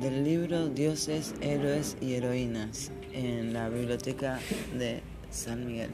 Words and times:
del 0.00 0.22
libro 0.22 0.68
Dioses, 0.68 1.34
Héroes 1.40 1.96
y 2.00 2.14
Heroínas 2.14 2.92
en 3.12 3.52
la 3.52 3.68
biblioteca 3.68 4.38
de 4.78 5.02
San 5.30 5.66
Miguel. 5.66 5.90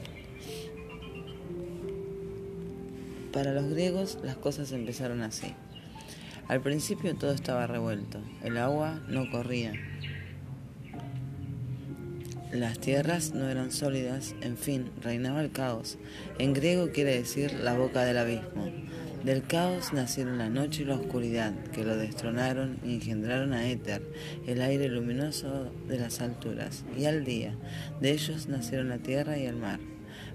Para 3.33 3.51
los 3.53 3.69
griegos 3.69 4.19
las 4.23 4.37
cosas 4.37 4.71
empezaron 4.71 5.21
así. 5.21 5.53
Al 6.47 6.61
principio 6.61 7.15
todo 7.15 7.31
estaba 7.31 7.65
revuelto, 7.65 8.19
el 8.43 8.57
agua 8.57 9.01
no 9.07 9.29
corría, 9.31 9.73
las 12.51 12.79
tierras 12.79 13.33
no 13.33 13.49
eran 13.49 13.71
sólidas, 13.71 14.35
en 14.41 14.57
fin, 14.57 14.91
reinaba 15.01 15.41
el 15.41 15.51
caos. 15.51 15.97
En 16.37 16.53
griego 16.53 16.91
quiere 16.91 17.17
decir 17.17 17.51
la 17.53 17.73
boca 17.73 18.05
del 18.05 18.17
abismo. 18.17 18.71
Del 19.25 19.41
caos 19.41 19.91
nacieron 19.91 20.37
la 20.37 20.51
noche 20.51 20.83
y 20.83 20.85
la 20.85 20.93
oscuridad, 20.93 21.51
que 21.73 21.83
lo 21.83 21.97
destronaron 21.97 22.77
y 22.85 22.93
engendraron 22.93 23.53
a 23.53 23.67
Éter, 23.67 24.03
el 24.45 24.61
aire 24.61 24.87
luminoso 24.87 25.71
de 25.87 25.97
las 25.97 26.21
alturas, 26.21 26.85
y 26.95 27.05
al 27.05 27.25
día. 27.25 27.55
De 27.99 28.11
ellos 28.11 28.47
nacieron 28.47 28.89
la 28.89 28.99
tierra 28.99 29.39
y 29.39 29.47
el 29.47 29.55
mar. 29.55 29.79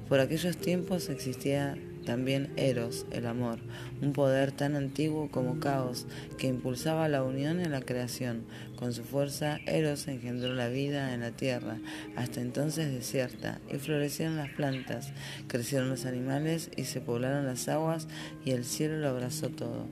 Por 0.09 0.19
aquellos 0.19 0.57
tiempos 0.57 1.09
existía 1.09 1.77
también 2.11 2.51
Eros, 2.57 3.07
el 3.13 3.25
amor, 3.25 3.61
un 4.03 4.13
poder 4.13 4.51
tan 4.51 4.75
antiguo 4.75 5.31
como 5.31 5.61
Caos, 5.61 6.09
que 6.39 6.49
impulsaba 6.49 7.09
la 7.09 7.23
unión 7.23 7.61
en 7.61 7.71
la 7.71 7.83
creación. 7.83 8.43
Con 8.75 8.93
su 8.93 9.05
fuerza, 9.05 9.61
Eros 9.65 10.09
engendró 10.09 10.53
la 10.53 10.67
vida 10.67 11.15
en 11.15 11.21
la 11.21 11.31
tierra, 11.31 11.79
hasta 12.17 12.41
entonces 12.41 12.93
desierta, 12.93 13.61
y 13.73 13.77
florecieron 13.77 14.39
las 14.39 14.51
plantas, 14.51 15.13
crecieron 15.47 15.89
los 15.89 16.05
animales 16.05 16.73
y 16.77 16.83
se 16.83 17.01
poblaron 17.01 17.47
las 17.47 17.69
aguas, 17.69 18.09
y 18.45 18.51
el 18.51 18.65
cielo 18.65 18.99
lo 18.99 19.11
abrazó 19.11 19.51
todo. 19.51 19.87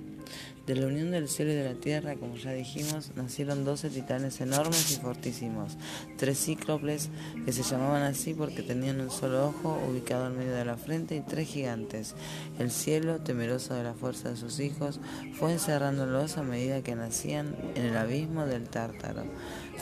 De 0.69 0.77
la 0.77 0.87
unión 0.87 1.11
del 1.11 1.31
cielo 1.31 1.53
y 1.53 1.55
de 1.55 1.65
la 1.65 1.81
tierra, 1.81 2.15
como 2.17 2.37
ya 2.37 2.53
dijimos, 2.53 3.13
nacieron 3.17 3.65
doce 3.65 3.89
titanes 3.89 4.39
enormes 4.43 4.93
y 4.93 4.97
fortísimos, 4.97 5.79
tres 6.19 6.45
cíclopes 6.45 7.09
que 7.47 7.55
se 7.55 7.63
llamaban 7.63 8.03
así 8.03 8.35
porque 8.35 8.63
tenían 8.63 9.01
un 9.01 9.11
solo 9.11 9.47
ojo 9.47 9.81
ubicado 9.89 10.27
en 10.27 10.37
medio 10.37 10.53
de 10.55 10.67
la 10.67 10.77
frente 10.77 11.17
y 11.17 11.23
tres 11.23 11.49
gigantes. 11.49 12.15
El 12.59 12.71
cielo, 12.71 13.19
temeroso 13.21 13.73
de 13.73 13.83
la 13.83 13.95
fuerza 13.95 14.29
de 14.29 14.37
sus 14.37 14.61
hijos, 14.61 15.01
fue 15.33 15.53
encerrándolos 15.53 16.37
a 16.37 16.43
medida 16.43 16.83
que 16.83 16.95
nacían 16.95 17.57
en 17.75 17.87
el 17.87 17.97
abismo 17.97 18.45
del 18.45 18.69
tártaro. 18.69 19.23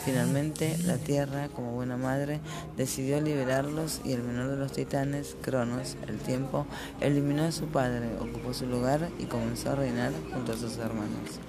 Finalmente, 0.05 0.77
la 0.85 0.97
Tierra, 0.97 1.49
como 1.49 1.73
buena 1.73 1.97
madre, 1.97 2.39
decidió 2.77 3.19
liberarlos 3.19 4.01
y 4.03 4.13
el 4.13 4.23
menor 4.23 4.49
de 4.49 4.57
los 4.57 4.71
titanes, 4.71 5.35
Cronos, 5.41 5.97
el 6.07 6.19
tiempo, 6.19 6.65
eliminó 7.01 7.43
a 7.43 7.51
su 7.51 7.65
padre, 7.65 8.15
ocupó 8.19 8.53
su 8.53 8.67
lugar 8.67 9.09
y 9.19 9.25
comenzó 9.25 9.71
a 9.71 9.75
reinar 9.75 10.13
junto 10.33 10.53
a 10.53 10.57
sus 10.57 10.77
hermanos. 10.77 11.39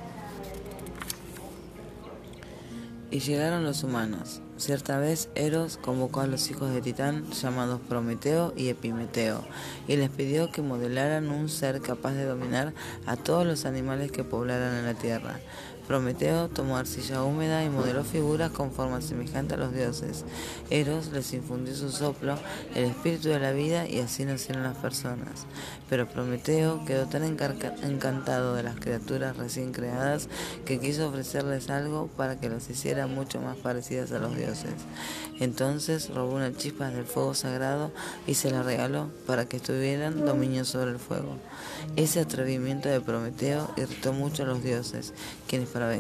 Y 3.11 3.21
llegaron 3.21 3.65
los 3.65 3.85
humanos. 3.85 4.43
Cierta 4.59 4.99
vez 4.99 5.31
Eros 5.37 5.79
convocó 5.79 6.21
a 6.21 6.27
los 6.27 6.51
hijos 6.51 6.75
de 6.75 6.83
Titán 6.83 7.31
llamados 7.31 7.81
Prometeo 7.89 8.53
y 8.57 8.69
Epimeteo 8.69 9.45
y 9.87 9.97
les 9.97 10.11
pidió 10.11 10.51
que 10.51 10.63
modelaran 10.63 11.31
un 11.31 11.49
ser 11.49 11.81
capaz 11.81 12.13
de 12.15 12.25
dominar 12.25 12.75
a 13.07 13.17
todos 13.17 13.47
los 13.47 13.65
animales 13.65 14.11
que 14.11 14.25
poblaran 14.25 14.75
en 14.75 14.85
la 14.85 14.95
tierra. 14.95 15.39
Prometeo 15.89 16.49
tomó 16.49 16.77
arcilla 16.77 17.23
húmeda 17.23 17.65
y 17.65 17.71
modeló 17.71 18.05
figuras 18.05 18.51
con 18.51 18.73
forma 18.73 19.01
semejante 19.01 19.55
a 19.55 19.57
los 19.57 19.73
dioses. 19.73 20.27
Eros 20.69 21.09
les 21.13 21.33
infundió 21.33 21.75
su 21.75 21.91
soplo, 21.91 22.39
el 22.75 22.85
espíritu 22.85 23.31
de 23.31 23.41
la 23.41 23.53
vida, 23.53 23.89
y 23.89 24.01
así 24.01 24.27
nacieron 24.27 24.65
las 24.65 24.77
personas. 24.77 25.47
Pero 25.89 26.07
Prometeo 26.07 26.85
quedó 26.85 27.07
tan 27.07 27.25
encantado 27.25 28.55
de 28.55 28.63
las 28.63 28.77
criaturas 28.77 29.39
recién 29.39 29.73
creadas 29.73 30.29
que 30.67 30.79
quiso 30.79 31.09
ofrecerles 31.09 31.71
algo 31.71 32.09
para 32.19 32.39
que 32.39 32.51
los 32.51 32.69
hiciera 32.69 33.07
mucho 33.07 33.41
más 33.41 33.57
parecidas 33.57 34.13
a 34.13 34.19
los 34.19 34.37
dioses. 34.37 34.75
Entonces 35.41 36.11
robó 36.11 36.35
una 36.35 36.53
chispa 36.55 36.91
del 36.91 37.07
fuego 37.07 37.33
sagrado 37.33 37.93
y 38.27 38.35
se 38.35 38.51
la 38.51 38.63
regaló 38.63 39.09
para 39.27 39.47
que 39.47 39.59
tuvieran 39.59 40.27
dominio 40.27 40.67
sobre 40.67 40.91
el 40.91 40.99
fuego. 40.99 41.39
Ese 41.97 42.21
atrevimiento 42.21 42.91
de 42.91 43.01
Prometeo 43.01 43.71
irritó 43.77 44.13
mucho 44.13 44.43
a 44.43 44.47
los 44.47 44.63
dioses, 44.63 45.15
quienes 45.47 45.69
para 45.79 45.97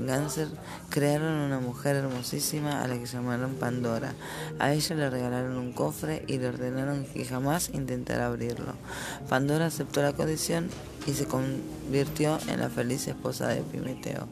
crearon 0.90 1.34
una 1.34 1.60
mujer 1.60 1.94
hermosísima 1.94 2.82
a 2.82 2.88
la 2.88 2.98
que 2.98 3.06
llamaron 3.06 3.54
Pandora. 3.54 4.12
A 4.58 4.72
ella 4.72 4.96
le 4.96 5.08
regalaron 5.08 5.56
un 5.56 5.72
cofre 5.72 6.24
y 6.26 6.38
le 6.38 6.48
ordenaron 6.48 7.04
que 7.04 7.24
jamás 7.24 7.70
intentara 7.72 8.26
abrirlo. 8.26 8.74
Pandora 9.28 9.66
aceptó 9.66 10.02
la 10.02 10.14
condición 10.14 10.68
y 11.08 11.14
se 11.14 11.24
convirtió 11.26 12.38
en 12.48 12.60
la 12.60 12.68
feliz 12.68 13.08
esposa 13.08 13.48
de 13.48 13.60
Epimeteo. 13.60 14.28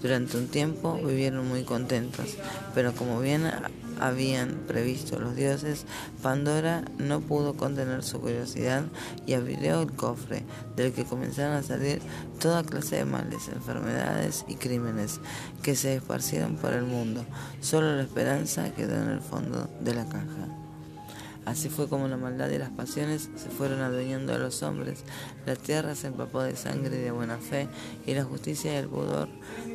Durante 0.00 0.36
un 0.36 0.46
tiempo 0.46 0.94
vivieron 0.94 1.48
muy 1.48 1.64
contentos, 1.64 2.36
pero 2.72 2.94
como 2.94 3.18
bien 3.18 3.50
habían 3.98 4.60
previsto 4.68 5.18
los 5.18 5.34
dioses, 5.34 5.86
Pandora 6.22 6.84
no 6.98 7.20
pudo 7.20 7.54
contener 7.54 8.04
su 8.04 8.20
curiosidad 8.20 8.84
y 9.26 9.34
abrió 9.34 9.82
el 9.82 9.92
cofre, 9.92 10.44
del 10.76 10.92
que 10.92 11.04
comenzaron 11.04 11.56
a 11.56 11.64
salir 11.64 12.00
toda 12.38 12.62
clase 12.62 12.96
de 12.96 13.04
males, 13.06 13.48
enfermedades 13.48 14.44
y 14.46 14.54
crímenes 14.54 15.20
que 15.64 15.74
se 15.74 15.96
esparcieron 15.96 16.54
por 16.56 16.72
el 16.72 16.84
mundo. 16.84 17.24
Solo 17.60 17.96
la 17.96 18.02
esperanza 18.02 18.72
quedó 18.74 19.02
en 19.02 19.08
el 19.08 19.20
fondo 19.20 19.68
de 19.80 19.94
la 19.94 20.04
caja. 20.04 20.59
Así 21.46 21.68
fue 21.68 21.88
como 21.88 22.06
la 22.06 22.16
maldad 22.16 22.50
y 22.50 22.58
las 22.58 22.70
pasiones 22.70 23.30
se 23.34 23.48
fueron 23.48 23.80
adueñando 23.80 24.34
a 24.34 24.38
los 24.38 24.62
hombres. 24.62 25.04
La 25.46 25.56
tierra 25.56 25.94
se 25.94 26.08
empapó 26.08 26.42
de 26.42 26.54
sangre 26.54 26.98
y 26.98 27.02
de 27.02 27.10
buena 27.10 27.38
fe, 27.38 27.68
y 28.06 28.14
la 28.14 28.24
justicia 28.24 28.74
y 28.74 28.76
el 28.76 28.88
pudor 28.88 29.28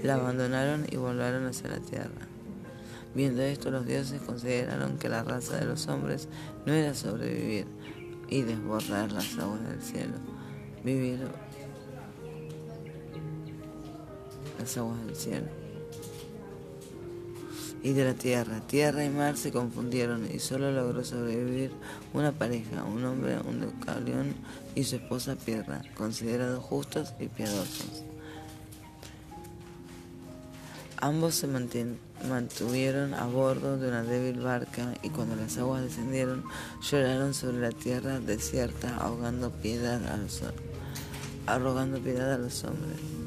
la 0.04 0.16
abandonaron 0.16 0.86
y 0.90 0.96
volaron 0.98 1.46
hacia 1.48 1.70
la 1.70 1.80
tierra. 1.80 2.28
Viendo 3.16 3.42
esto, 3.42 3.72
los 3.72 3.86
dioses 3.86 4.22
consideraron 4.22 4.98
que 4.98 5.10
la 5.10 5.24
raza 5.24 5.58
de 5.58 5.66
los 5.66 5.88
hombres 5.88 6.28
no 6.66 6.74
era 6.74 6.94
sobrevivir 6.94 7.66
y 8.30 8.42
desbordar 8.42 9.12
las 9.12 9.38
aguas 9.38 9.68
del 9.68 9.82
cielo, 9.82 10.14
vivir 10.84 11.20
las 14.60 14.78
aguas 14.78 15.06
del 15.06 15.16
cielo 15.16 15.65
y 17.86 17.94
de 17.94 18.04
la 18.04 18.16
tierra. 18.16 18.62
Tierra 18.62 19.06
y 19.06 19.10
mar 19.12 19.38
se 19.38 19.52
confundieron 19.52 20.28
y 20.34 20.40
solo 20.40 20.72
logró 20.72 21.06
sobrevivir 21.06 21.72
una 22.14 22.32
pareja, 22.32 22.84
un 22.84 23.06
hombre, 23.06 23.38
un 23.42 23.60
deucalión 23.60 24.34
y 24.74 24.86
su 24.86 24.96
esposa 24.96 25.36
Pierra, 25.36 25.84
considerados 25.94 26.64
justos 26.64 27.14
y 27.20 27.28
piadosos. 27.28 28.04
Ambos 30.98 31.36
se 31.36 31.48
mantuvieron 31.48 33.14
a 33.14 33.28
bordo 33.28 33.78
de 33.78 33.90
una 33.90 34.02
débil 34.02 34.40
barca 34.40 34.96
y 35.04 35.10
cuando 35.10 35.36
las 35.36 35.56
aguas 35.60 35.84
descendieron 35.84 36.44
lloraron 36.82 37.36
sobre 37.36 37.60
la 37.60 37.72
tierra 37.72 38.20
desierta 38.20 38.98
ahogando 38.98 39.52
piedad 39.52 40.04
a 40.08 40.18
los, 40.18 40.42
arrogando 41.46 42.00
piedad 42.00 42.34
a 42.34 42.40
los 42.40 42.64
hombres. 42.64 43.25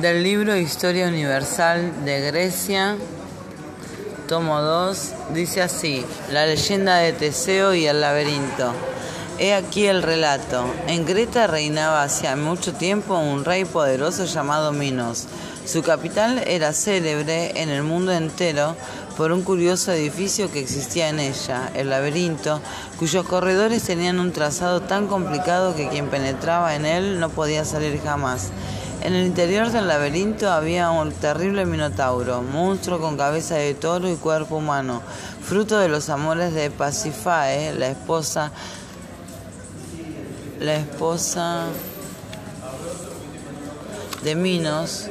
Del 0.00 0.22
libro 0.22 0.54
Historia 0.54 1.08
Universal 1.08 2.04
de 2.04 2.20
Grecia, 2.20 2.96
tomo 4.28 4.60
2, 4.60 5.12
dice 5.32 5.62
así, 5.62 6.04
la 6.30 6.44
leyenda 6.44 6.96
de 6.98 7.14
Teseo 7.14 7.72
y 7.72 7.86
el 7.86 8.02
laberinto. 8.02 8.74
He 9.38 9.54
aquí 9.54 9.86
el 9.86 10.02
relato. 10.02 10.66
En 10.86 11.04
Creta 11.04 11.46
reinaba 11.46 12.02
hacía 12.02 12.36
mucho 12.36 12.74
tiempo 12.74 13.16
un 13.16 13.46
rey 13.46 13.64
poderoso 13.64 14.26
llamado 14.26 14.70
Minos. 14.70 15.28
Su 15.64 15.82
capital 15.82 16.44
era 16.46 16.74
célebre 16.74 17.52
en 17.62 17.70
el 17.70 17.82
mundo 17.82 18.12
entero 18.12 18.76
por 19.16 19.32
un 19.32 19.40
curioso 19.40 19.92
edificio 19.92 20.52
que 20.52 20.60
existía 20.60 21.08
en 21.08 21.20
ella, 21.20 21.70
el 21.74 21.88
laberinto, 21.88 22.60
cuyos 22.98 23.24
corredores 23.24 23.82
tenían 23.82 24.20
un 24.20 24.32
trazado 24.32 24.82
tan 24.82 25.06
complicado 25.06 25.74
que 25.74 25.88
quien 25.88 26.08
penetraba 26.08 26.74
en 26.74 26.84
él 26.84 27.18
no 27.18 27.30
podía 27.30 27.64
salir 27.64 27.98
jamás. 28.02 28.50
En 29.06 29.14
el 29.14 29.24
interior 29.24 29.70
del 29.70 29.86
laberinto 29.86 30.50
había 30.50 30.90
un 30.90 31.12
terrible 31.12 31.64
minotauro, 31.64 32.42
monstruo 32.42 33.00
con 33.00 33.16
cabeza 33.16 33.54
de 33.54 33.72
toro 33.72 34.10
y 34.10 34.16
cuerpo 34.16 34.56
humano, 34.56 35.00
fruto 35.44 35.78
de 35.78 35.88
los 35.88 36.08
amores 36.08 36.52
de 36.54 36.72
Pasifae, 36.72 37.72
la 37.72 37.86
esposa 37.86 38.50
la 40.58 40.74
esposa 40.74 41.66
de 44.24 44.34
Minos, 44.34 45.06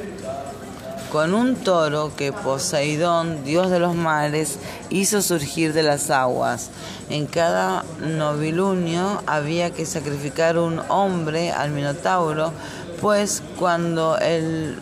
con 1.10 1.32
un 1.32 1.56
toro 1.56 2.12
que 2.14 2.34
Poseidón, 2.34 3.44
dios 3.44 3.70
de 3.70 3.78
los 3.78 3.94
mares, 3.94 4.58
hizo 4.90 5.22
surgir 5.22 5.72
de 5.72 5.82
las 5.82 6.10
aguas. 6.10 6.68
En 7.08 7.26
cada 7.26 7.82
novilunio 8.00 9.22
había 9.26 9.70
que 9.70 9.86
sacrificar 9.86 10.58
un 10.58 10.82
hombre 10.90 11.50
al 11.50 11.70
Minotauro, 11.70 12.52
pues 13.06 13.40
cuando 13.56 14.18
el 14.18 14.80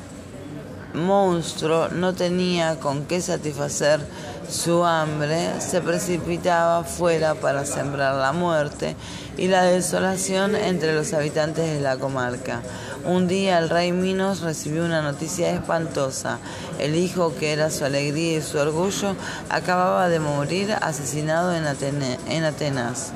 monstruo 0.94 1.88
no 1.88 2.14
tenía 2.14 2.80
con 2.80 3.04
qué 3.04 3.20
satisfacer 3.20 4.00
Su 4.48 4.82
hambre 4.82 5.60
se 5.60 5.82
precipitaba 5.82 6.84
fuera 6.84 7.34
para 7.34 7.66
sembrar 7.66 8.14
la 8.14 8.32
muerte 8.32 8.96
y 9.36 9.48
la 9.48 9.64
desolación 9.64 10.56
entre 10.56 10.94
los 10.94 11.12
habitantes 11.12 11.70
de 11.70 11.80
la 11.82 11.98
comarca. 11.98 12.62
Un 13.04 13.28
día 13.28 13.58
el 13.58 13.68
rey 13.68 13.92
Minos 13.92 14.40
recibió 14.40 14.86
una 14.86 15.02
noticia 15.02 15.50
espantosa. 15.50 16.38
El 16.78 16.94
hijo, 16.94 17.34
que 17.38 17.52
era 17.52 17.68
su 17.68 17.84
alegría 17.84 18.38
y 18.38 18.42
su 18.42 18.56
orgullo, 18.56 19.16
acababa 19.50 20.08
de 20.08 20.20
morir 20.20 20.72
asesinado 20.80 21.54
en, 21.54 21.66
en 22.28 22.44
Atenas. 22.44 23.12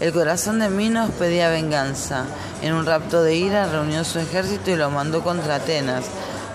El 0.00 0.12
corazón 0.12 0.58
de 0.58 0.68
Minos 0.68 1.10
pedía 1.18 1.50
venganza. 1.50 2.24
En 2.62 2.74
un 2.74 2.84
rapto 2.84 3.22
de 3.22 3.36
ira 3.36 3.66
reunió 3.66 4.02
su 4.02 4.18
ejército 4.18 4.72
y 4.72 4.76
lo 4.76 4.90
mandó 4.90 5.22
contra 5.22 5.56
Atenas. 5.56 6.06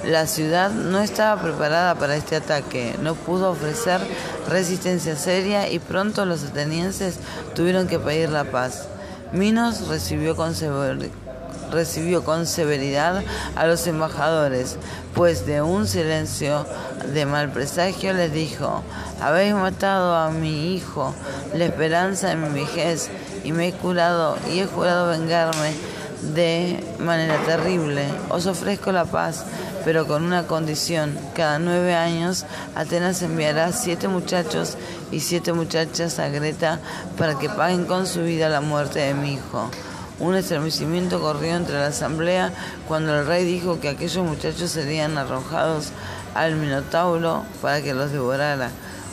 La 0.03 0.27
ciudad 0.27 0.71
no 0.71 0.99
estaba 0.99 1.41
preparada 1.41 1.95
para 1.95 2.15
este 2.15 2.35
ataque, 2.35 2.95
no 3.01 3.15
pudo 3.15 3.51
ofrecer 3.51 3.99
resistencia 4.47 5.15
seria 5.15 5.69
y 5.69 5.79
pronto 5.79 6.25
los 6.25 6.43
atenienses 6.43 7.15
tuvieron 7.53 7.87
que 7.87 7.99
pedir 7.99 8.29
la 8.29 8.45
paz. 8.45 8.87
Minos 9.31 9.87
recibió 9.87 10.35
con, 10.35 10.55
recibió 11.71 12.23
con 12.23 12.45
severidad 12.45 13.23
a 13.55 13.67
los 13.67 13.87
embajadores, 13.87 14.77
pues 15.13 15.45
de 15.45 15.61
un 15.61 15.87
silencio 15.87 16.65
de 17.13 17.25
mal 17.25 17.51
presagio 17.51 18.13
les 18.13 18.31
dijo, 18.31 18.83
habéis 19.21 19.53
matado 19.53 20.15
a 20.15 20.29
mi 20.29 20.75
hijo, 20.75 21.13
la 21.53 21.65
esperanza 21.65 22.29
de 22.29 22.35
mi 22.35 22.49
vejez, 22.59 23.09
y 23.43 23.51
me 23.51 23.69
he 23.69 23.73
curado 23.73 24.37
y 24.51 24.59
he 24.59 24.65
jurado 24.65 25.07
vengarme 25.07 25.73
de 26.35 26.83
manera 26.99 27.37
terrible. 27.45 28.03
Os 28.29 28.45
ofrezco 28.45 28.91
la 28.91 29.05
paz, 29.05 29.45
pero 29.85 30.05
con 30.07 30.23
una 30.23 30.43
condición. 30.43 31.17
Cada 31.33 31.59
nueve 31.59 31.95
años 31.95 32.45
Atenas 32.75 33.21
enviará 33.21 33.71
siete 33.71 34.07
muchachos 34.07 34.77
y 35.11 35.21
siete 35.21 35.53
muchachas 35.53 36.19
a 36.19 36.29
Greta 36.29 36.79
para 37.17 37.35
que 37.35 37.49
paguen 37.49 37.85
con 37.85 38.05
su 38.05 38.21
vida 38.23 38.49
la 38.49 38.61
muerte 38.61 38.99
de 38.99 39.13
mi 39.13 39.33
hijo. 39.33 39.69
Un 40.19 40.35
estremecimiento 40.35 41.21
corrió 41.21 41.55
entre 41.55 41.75
la 41.75 41.87
asamblea 41.87 42.53
cuando 42.87 43.17
el 43.17 43.25
rey 43.25 43.45
dijo 43.45 43.79
que 43.79 43.89
aquellos 43.89 44.25
muchachos 44.25 44.71
serían 44.71 45.17
arrojados 45.17 45.91
al 46.35 46.55
Minotauro 46.55 47.45
para 47.61 47.81
que 47.81 47.93
los 47.93 48.11
devorara. 48.11 48.71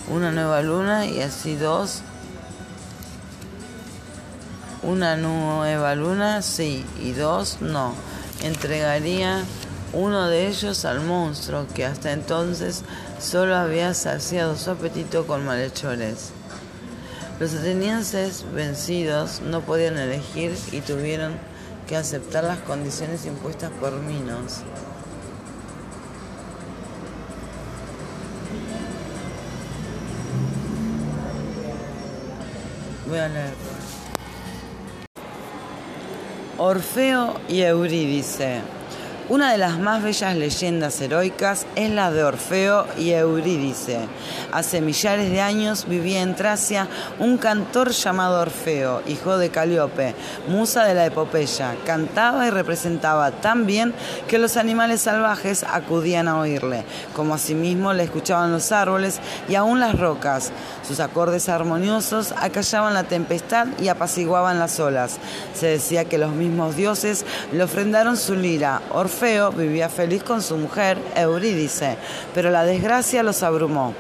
Una 0.09 0.33
nueva 0.33 0.63
luna 0.63 1.07
y 1.07 1.21
así 1.21 1.57
dos 1.57 2.03
una 4.87 5.17
nueva 5.17 5.97
luna, 5.97 6.43
sí, 6.43 6.85
y 7.03 7.11
dos, 7.11 7.59
no. 7.61 7.93
Entregaría 8.43 9.43
uno 9.93 10.29
de 10.29 10.47
ellos 10.47 10.85
al 10.85 11.01
monstruo 11.01 11.67
que 11.75 11.85
hasta 11.85 12.13
entonces 12.13 12.83
solo 13.19 13.57
había 13.57 13.95
saciado 13.95 14.57
su 14.57 14.71
apetito 14.71 15.27
con 15.27 15.45
malhechores. 15.45 16.36
Los 17.39 17.53
atenienses 17.53 18.47
vencidos 18.55 19.43
no 19.43 19.61
podían 19.61 19.99
elegir 19.99 20.57
y 20.73 20.81
tuvieron 20.81 21.35
que 21.87 21.95
aceptar 21.95 22.45
las 22.45 22.59
condiciones 22.61 23.27
impuestas 23.27 23.71
por 23.73 23.93
Minos. 24.01 24.63
Voy 33.07 33.19
a 33.19 33.29
leer. 33.29 33.55
Orfeo 36.57 37.39
y 37.49 37.61
Eurídice. 37.61 38.76
Una 39.29 39.51
de 39.51 39.59
las 39.59 39.81
más 39.81 40.05
bellas 40.05 40.37
leyendas 40.37 41.01
heroicas 41.01 41.67
es 41.75 41.91
la 41.91 42.13
de 42.13 42.23
Orfeo 42.23 42.87
y 42.97 43.11
Eurídice. 43.11 43.99
Hace 44.53 44.81
millares 44.81 45.33
de 45.33 45.41
años 45.41 45.87
vivía 45.89 46.23
en 46.23 46.37
Tracia 46.37 46.87
un 47.19 47.37
cantor 47.37 47.91
llamado 47.91 48.41
Orfeo, 48.41 49.03
hijo 49.09 49.37
de 49.37 49.51
Calíope, 49.51 50.15
musa 50.47 50.85
de 50.85 50.95
la 50.95 51.07
epopeya. 51.07 51.75
Cantaba 51.85 52.47
y 52.47 52.51
representaba 52.51 53.33
tan 53.33 53.67
bien 53.67 53.95
que 54.29 54.39
los 54.39 54.57
animales 54.57 55.01
salvajes 55.01 55.65
acudían 55.65 56.29
a 56.29 56.39
oírle, 56.39 56.85
como 57.13 57.35
asimismo 57.35 57.93
le 57.95 58.05
escuchaban 58.05 58.53
los 58.53 58.71
árboles 58.71 59.19
y 59.49 59.57
aún 59.57 59.81
las 59.81 59.99
rocas. 59.99 60.53
Sus 60.87 61.01
acordes 61.01 61.49
armoniosos 61.49 62.33
acallaban 62.41 62.95
la 62.95 63.03
tempestad 63.03 63.67
y 63.81 63.89
apaciguaban 63.89 64.61
las 64.61 64.79
olas. 64.79 65.19
Se 65.53 65.67
decía 65.67 66.05
que 66.05 66.17
los 66.17 66.31
mismos 66.31 66.77
dioses 66.77 67.25
le 67.51 67.65
ofrendaron 67.65 68.17
su 68.17 68.37
lira. 68.37 68.83
Orfeo 68.93 69.16
vivía 69.57 69.89
feliz 69.89 70.23
con 70.23 70.43
su 70.43 70.57
mujer, 70.57 70.99
Eurídice, 71.15 71.97
pero 72.35 72.51
la 72.51 72.65
desgracia 72.65 73.23
los 73.23 73.43
abrumó. 73.43 73.95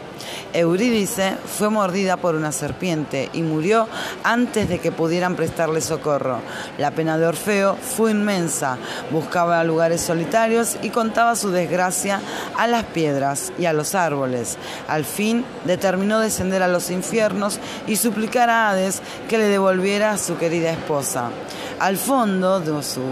Eurídice 0.52 1.36
fue 1.58 1.68
mordida 1.68 2.16
por 2.16 2.34
una 2.34 2.52
serpiente 2.52 3.28
y 3.32 3.42
murió 3.42 3.88
antes 4.24 4.68
de 4.68 4.78
que 4.78 4.92
pudieran 4.92 5.36
prestarle 5.36 5.80
socorro. 5.80 6.38
La 6.78 6.90
pena 6.90 7.18
de 7.18 7.26
Orfeo 7.26 7.76
fue 7.76 8.12
inmensa. 8.12 8.78
Buscaba 9.10 9.62
lugares 9.64 10.00
solitarios 10.00 10.76
y 10.82 10.90
contaba 10.90 11.36
su 11.36 11.50
desgracia 11.50 12.20
a 12.56 12.66
las 12.66 12.84
piedras 12.84 13.52
y 13.58 13.66
a 13.66 13.72
los 13.72 13.94
árboles. 13.94 14.56
Al 14.88 15.04
fin 15.04 15.44
determinó 15.64 16.20
descender 16.20 16.62
a 16.62 16.68
los 16.68 16.90
infiernos 16.90 17.58
y 17.86 17.96
suplicar 17.96 18.48
a 18.48 18.70
Hades 18.70 19.02
que 19.28 19.38
le 19.38 19.44
devolviera 19.44 20.12
a 20.12 20.18
su 20.18 20.36
querida 20.38 20.70
esposa. 20.70 21.30
Al 21.78 21.98
fondo 21.98 22.60
de 22.60 22.82
su 22.82 23.02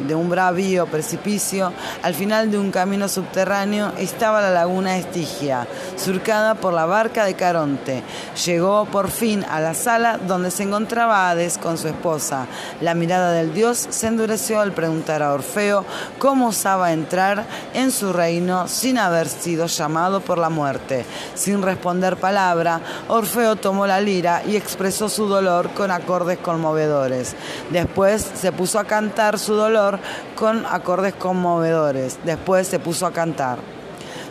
de 0.00 0.14
un 0.14 0.28
bravío 0.28 0.86
precipicio, 0.86 1.72
al 2.02 2.14
final 2.14 2.50
de 2.50 2.58
un 2.58 2.70
camino 2.70 3.08
subterráneo, 3.08 3.92
estaba 3.98 4.40
la 4.40 4.50
laguna 4.50 4.96
Estigia, 4.96 5.66
surcada 5.96 6.54
por 6.54 6.72
la 6.72 6.86
barca 6.86 7.24
de 7.24 7.34
Caronte. 7.34 8.02
Llegó 8.44 8.86
por 8.86 9.10
fin 9.10 9.44
a 9.48 9.60
la 9.60 9.74
sala 9.74 10.18
donde 10.18 10.50
se 10.50 10.64
encontraba 10.64 11.30
Hades 11.30 11.58
con 11.58 11.78
su 11.78 11.88
esposa. 11.88 12.46
La 12.80 12.94
mirada 12.94 13.32
del 13.32 13.54
dios 13.54 13.86
se 13.90 14.06
endureció 14.06 14.60
al 14.60 14.72
preguntar 14.72 15.22
a 15.22 15.32
Orfeo 15.32 15.84
cómo 16.18 16.48
osaba 16.48 16.92
entrar 16.92 17.44
en 17.74 17.90
su 17.90 18.12
reino 18.12 18.68
sin 18.68 18.98
haber 18.98 19.28
sido 19.28 19.66
llamado 19.66 20.20
por 20.20 20.38
la 20.38 20.50
muerte. 20.50 21.04
Sin 21.34 21.62
responder 21.62 22.16
palabra, 22.16 22.80
Orfeo 23.08 23.56
tomó 23.56 23.86
la 23.86 24.00
lira 24.00 24.42
y 24.46 24.56
expresó 24.56 25.08
su 25.08 25.26
dolor 25.26 25.70
con 25.70 25.90
acordes 25.90 26.38
conmovedores. 26.38 27.34
Después 27.70 28.26
se 28.34 28.52
puso 28.52 28.78
a 28.78 28.84
cantar 28.84 29.38
su 29.38 29.54
dolor 29.54 29.85
con 30.34 30.66
acordes 30.66 31.14
conmovedores. 31.14 32.18
Después 32.24 32.66
se 32.66 32.78
puso 32.78 33.06
a 33.06 33.12
cantar. 33.12 33.75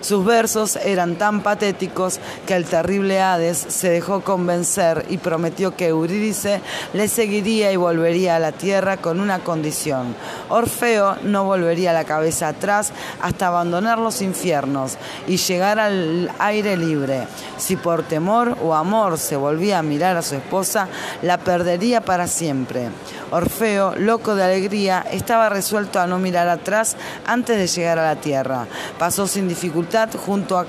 Sus 0.06 0.24
versos 0.24 0.75
eran 0.75 1.16
tan 1.16 1.42
patéticos 1.42 2.19
que 2.46 2.56
el 2.56 2.66
terrible 2.66 3.22
Hades 3.22 3.57
se 3.57 3.90
dejó 3.90 4.22
convencer 4.22 5.04
y 5.10 5.18
prometió 5.18 5.75
que 5.75 5.88
Eurídice 5.88 6.62
le 6.94 7.07
seguiría 7.07 7.72
y 7.72 7.75
volvería 7.75 8.36
a 8.36 8.40
la 8.40 8.52
tierra 8.52 8.98
con 8.98 9.19
una 9.19 9.40
condición. 9.40 10.16
Orfeo 10.50 11.16
no 11.24 11.46
volvería 11.46 11.92
la 11.92 12.04
cabeza 12.04 12.50
atrás 12.50 12.92
hasta 13.19 13.47
abandonar 13.47 13.97
los 13.97 14.21
infiernos 14.21 15.00
y 15.26 15.38
llegar 15.38 15.80
al 15.80 16.30
aire 16.38 16.78
libre. 16.78 17.26
Si 17.57 17.76
por 17.76 18.04
temor 18.04 18.59
o 18.62 18.76
amor 18.76 19.18
se 19.18 19.35
volvía 19.35 19.80
a 19.80 19.81
mirar 19.81 20.18
a 20.18 20.21
su 20.21 20.35
esposa, 20.35 20.88
la 21.24 21.40
perdería 21.40 22.02
para 22.02 22.28
siempre. 22.28 22.90
Orfeo, 23.31 23.95
loco 23.95 24.35
de 24.35 24.44
alegría, 24.44 25.04
estaba 25.12 25.50
resuelto 25.50 26.00
a 26.00 26.06
no 26.06 26.19
mirar 26.19 26.47
atrás 26.47 26.95
antes 27.26 27.57
de 27.57 27.66
llegar 27.66 27.97
a 27.97 28.14
la 28.14 28.21
tierra. 28.21 28.68
Pasó 29.00 29.26
sin 29.26 29.47
dificultad 29.47 29.94
junto 30.18 30.57
a, 30.57 30.66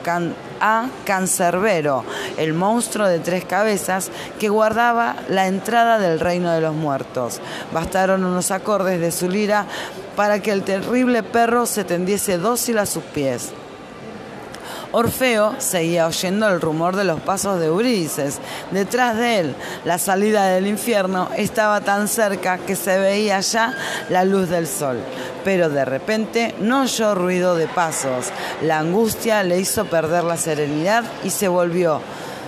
a 0.61 0.89
Cancerbero, 1.05 2.05
el 2.37 2.55
monstruo 2.55 3.07
de 3.07 3.19
tres 3.19 3.45
cabezas 3.45 4.11
que 4.39 4.49
guardaba 4.49 5.17
la 5.29 5.47
entrada 5.47 5.99
del 5.99 6.21
reino 6.21 6.53
de 6.53 6.61
los 6.61 6.75
muertos. 6.75 7.41
Bastaron 7.73 8.25
unos 8.25 8.51
acordes 8.51 9.01
de 9.01 9.11
su 9.11 9.29
lira 9.29 9.67
para 10.15 10.41
que 10.41 10.53
el 10.53 10.63
terrible 10.63 11.23
perro 11.23 11.67
se 11.67 11.85
tendiese 11.85 12.39
dócil 12.39 12.79
a 12.79 12.87
sus 12.87 13.03
pies. 13.03 13.53
Orfeo 14.97 15.57
seguía 15.59 16.07
oyendo 16.07 16.49
el 16.49 16.59
rumor 16.59 16.97
de 16.97 17.05
los 17.05 17.21
pasos 17.21 17.61
de 17.61 17.67
Eurídice. 17.67 18.31
Detrás 18.71 19.15
de 19.19 19.41
él, 19.41 19.55
la 19.85 19.99
salida 19.99 20.47
del 20.47 20.67
infierno 20.67 21.29
estaba 21.37 21.83
tan 21.83 22.09
cerca 22.09 22.57
que 22.57 22.77
se 22.77 22.99
veía 22.99 23.39
ya 23.41 23.75
la 24.09 24.25
luz 24.25 24.49
del 24.49 24.67
sol. 24.67 24.99
Pero 25.45 25.69
de 25.69 25.85
repente 25.85 26.55
no 26.61 26.85
oyó 26.85 27.15
ruido 27.15 27.57
de 27.57 27.69
pasos. 27.69 28.29
La 28.63 28.79
angustia 28.79 29.43
le 29.43 29.61
hizo 29.61 29.85
perder 29.85 30.25
la 30.25 30.39
serenidad 30.39 31.05
y 31.23 31.29
se 31.29 31.49
volvió 31.49 32.01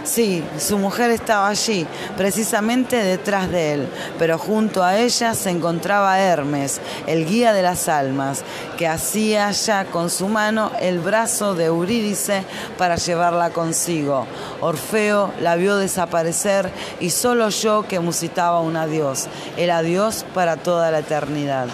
Sí, 0.08 0.42
su 0.58 0.78
mujer 0.78 1.10
estaba 1.10 1.48
allí, 1.48 1.86
precisamente 2.16 2.96
detrás 2.96 3.50
de 3.50 3.74
él, 3.74 3.88
pero 4.18 4.38
junto 4.38 4.82
a 4.82 4.96
ella 4.96 5.34
se 5.34 5.50
encontraba 5.50 6.18
Hermes, 6.18 6.80
el 7.06 7.26
guía 7.26 7.52
de 7.52 7.60
las 7.60 7.90
almas, 7.90 8.42
que 8.78 8.88
hacía 8.88 9.50
ya 9.50 9.84
con 9.84 10.08
su 10.08 10.28
mano 10.28 10.72
el 10.80 10.98
brazo 10.98 11.54
de 11.54 11.66
Eurídice 11.66 12.42
para 12.78 12.96
llevarla 12.96 13.50
consigo. 13.50 14.26
Orfeo 14.62 15.30
la 15.42 15.56
vio 15.56 15.76
desaparecer 15.76 16.70
y 17.00 17.10
solo 17.10 17.50
yo 17.50 17.86
que 17.86 18.00
musitaba 18.00 18.60
un 18.60 18.78
adiós, 18.78 19.26
el 19.58 19.70
adiós 19.70 20.24
para 20.32 20.56
toda 20.56 20.90
la 20.90 21.00
eternidad. 21.00 21.68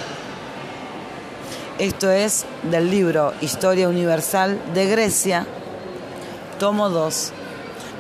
Esto 1.79 2.11
es 2.11 2.47
del 2.64 2.91
libro 2.91 3.33
Historia 3.41 3.88
Universal 3.88 4.59
de 4.75 4.87
Grecia, 4.87 5.47
tomo 6.59 6.91
2 6.91 7.33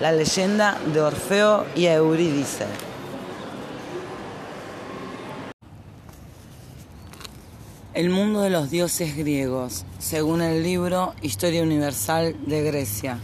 la 0.04 0.12
leyenda 0.12 0.78
de 0.92 1.00
Orfeo 1.00 1.64
y 1.74 1.86
Eurídice. 1.86 2.66
El 7.94 8.10
mundo 8.10 8.42
de 8.42 8.50
los 8.50 8.70
dioses 8.70 9.16
griegos, 9.16 9.86
según 9.98 10.42
el 10.42 10.62
libro 10.62 11.14
Historia 11.22 11.62
Universal 11.62 12.36
de 12.46 12.62
Grecia. 12.64 13.18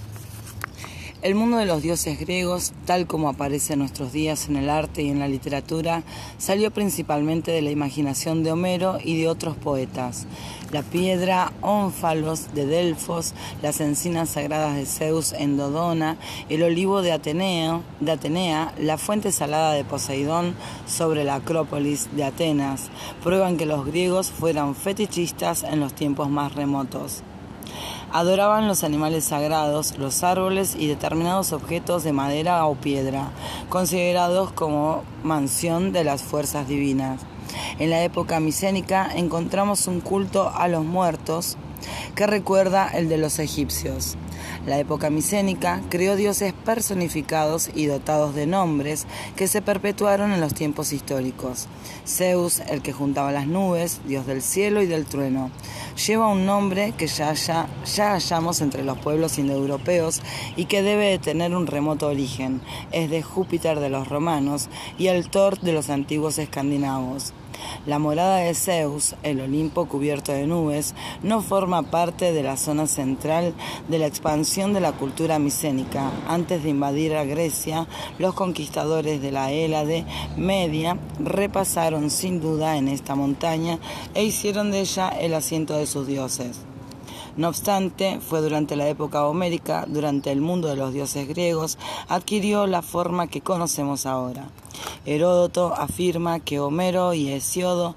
El 1.22 1.34
mundo 1.34 1.58
de 1.58 1.66
los 1.66 1.82
dioses 1.82 2.18
griegos, 2.18 2.72
tal 2.86 3.06
como 3.06 3.28
aparece 3.28 3.74
en 3.74 3.80
nuestros 3.80 4.10
días 4.10 4.48
en 4.48 4.56
el 4.56 4.70
arte 4.70 5.02
y 5.02 5.10
en 5.10 5.18
la 5.18 5.28
literatura, 5.28 6.02
salió 6.38 6.70
principalmente 6.70 7.50
de 7.50 7.60
la 7.60 7.70
imaginación 7.70 8.42
de 8.42 8.52
Homero 8.52 8.96
y 9.04 9.20
de 9.20 9.28
otros 9.28 9.54
poetas. 9.54 10.26
La 10.72 10.82
piedra 10.82 11.52
ónfalos 11.60 12.54
de 12.54 12.64
Delfos, 12.64 13.34
las 13.60 13.82
encinas 13.82 14.30
sagradas 14.30 14.76
de 14.76 14.86
Zeus 14.86 15.34
en 15.34 15.58
Dodona, 15.58 16.16
el 16.48 16.62
olivo 16.62 17.02
de, 17.02 17.12
Ateneo, 17.12 17.82
Atenea, 18.08 18.72
la 18.78 18.96
fuente 18.96 19.30
salada 19.30 19.74
de 19.74 19.84
Poseidón 19.84 20.54
sobre 20.86 21.24
la 21.24 21.34
Acrópolis 21.34 22.08
de 22.16 22.24
Atenas, 22.24 22.88
prueban 23.22 23.58
que 23.58 23.66
los 23.66 23.84
griegos 23.84 24.30
fueran 24.30 24.74
fetichistas 24.74 25.64
en 25.64 25.80
los 25.80 25.92
tiempos 25.92 26.30
más 26.30 26.54
remotos. 26.54 27.22
Adoraban 28.12 28.66
los 28.66 28.82
animales 28.82 29.24
sagrados, 29.24 29.96
los 29.96 30.24
árboles 30.24 30.74
y 30.76 30.88
determinados 30.88 31.52
objetos 31.52 32.02
de 32.02 32.12
madera 32.12 32.66
o 32.66 32.74
piedra, 32.74 33.30
considerados 33.68 34.50
como 34.50 35.04
mansión 35.22 35.92
de 35.92 36.02
las 36.02 36.22
fuerzas 36.22 36.66
divinas. 36.66 37.20
En 37.78 37.90
la 37.90 38.02
época 38.02 38.40
micénica 38.40 39.08
encontramos 39.14 39.86
un 39.86 40.00
culto 40.00 40.50
a 40.52 40.66
los 40.66 40.84
muertos 40.84 41.56
que 42.16 42.26
recuerda 42.26 42.88
el 42.88 43.08
de 43.08 43.16
los 43.16 43.38
egipcios. 43.38 44.16
La 44.66 44.78
época 44.78 45.08
micénica 45.08 45.80
creó 45.88 46.16
dioses 46.16 46.52
personificados 46.52 47.70
y 47.74 47.86
dotados 47.86 48.34
de 48.34 48.46
nombres 48.46 49.06
que 49.34 49.48
se 49.48 49.62
perpetuaron 49.62 50.32
en 50.32 50.40
los 50.42 50.52
tiempos 50.52 50.92
históricos. 50.92 51.66
Zeus, 52.06 52.60
el 52.60 52.82
que 52.82 52.92
juntaba 52.92 53.32
las 53.32 53.46
nubes, 53.46 54.02
dios 54.06 54.26
del 54.26 54.42
cielo 54.42 54.82
y 54.82 54.86
del 54.86 55.06
trueno, 55.06 55.50
lleva 56.06 56.28
un 56.28 56.44
nombre 56.44 56.92
que 56.98 57.06
ya, 57.06 57.32
ya, 57.32 57.68
hallamos 57.96 58.60
entre 58.60 58.84
los 58.84 58.98
pueblos 58.98 59.38
indoeuropeos 59.38 60.20
y 60.56 60.66
que 60.66 60.82
debe 60.82 61.06
de 61.06 61.18
tener 61.18 61.56
un 61.56 61.66
remoto 61.66 62.08
origen. 62.08 62.60
Es 62.92 63.08
de 63.08 63.22
Júpiter 63.22 63.80
de 63.80 63.88
los 63.88 64.08
romanos 64.08 64.68
y 64.98 65.06
el 65.06 65.30
Thor 65.30 65.58
de 65.60 65.72
los 65.72 65.88
antiguos 65.88 66.38
escandinavos. 66.38 67.32
La 67.86 67.98
morada 67.98 68.36
de 68.36 68.54
Zeus, 68.54 69.14
el 69.22 69.40
Olimpo 69.40 69.86
cubierto 69.86 70.32
de 70.32 70.46
nubes, 70.46 70.94
no 71.22 71.42
forma 71.42 71.82
parte 71.82 72.32
de 72.32 72.42
la 72.42 72.56
zona 72.56 72.86
central 72.86 73.54
de 73.88 73.98
la 73.98 74.06
expansión 74.06 74.72
de 74.72 74.80
la 74.80 74.92
cultura 74.92 75.38
micénica. 75.38 76.10
Antes 76.28 76.62
de 76.62 76.70
invadir 76.70 77.14
a 77.16 77.24
Grecia, 77.24 77.86
los 78.18 78.34
conquistadores 78.34 79.20
de 79.22 79.32
la 79.32 79.52
Hélade 79.52 80.04
Media 80.36 80.98
repasaron 81.18 82.10
sin 82.10 82.40
duda 82.40 82.76
en 82.76 82.88
esta 82.88 83.14
montaña 83.14 83.78
e 84.14 84.24
hicieron 84.24 84.70
de 84.70 84.80
ella 84.80 85.08
el 85.08 85.34
asiento 85.34 85.76
de 85.76 85.86
sus 85.86 86.06
dioses. 86.06 86.69
No 87.36 87.48
obstante, 87.48 88.20
fue 88.20 88.40
durante 88.40 88.76
la 88.76 88.88
época 88.88 89.26
homérica, 89.26 89.84
durante 89.88 90.32
el 90.32 90.40
mundo 90.40 90.68
de 90.68 90.76
los 90.76 90.92
dioses 90.92 91.28
griegos, 91.28 91.78
adquirió 92.08 92.66
la 92.66 92.82
forma 92.82 93.28
que 93.28 93.40
conocemos 93.40 94.06
ahora. 94.06 94.48
Heródoto 95.06 95.74
afirma 95.74 96.40
que 96.40 96.60
Homero 96.60 97.14
y 97.14 97.30
Hesiodo 97.32 97.94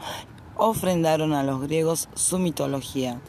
ofrendaron 0.56 1.34
a 1.34 1.44
los 1.44 1.62
griegos 1.62 2.10
su 2.14 2.40
mitología. 2.40 3.20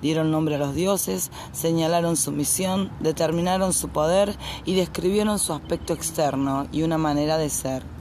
Dieron 0.00 0.30
nombre 0.30 0.54
a 0.54 0.58
los 0.58 0.74
dioses, 0.74 1.30
señalaron 1.52 2.16
su 2.16 2.32
misión, 2.32 2.90
determinaron 3.00 3.72
su 3.72 3.88
poder 3.88 4.36
y 4.64 4.74
describieron 4.74 5.38
su 5.38 5.52
aspecto 5.52 5.92
externo 5.92 6.66
y 6.72 6.82
una 6.82 6.98
manera 6.98 7.36
de 7.36 7.50
ser. 7.50 7.97